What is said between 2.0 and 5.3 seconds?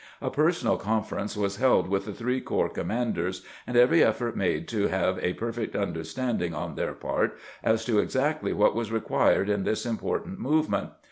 the three corps commanders, and every effort made to have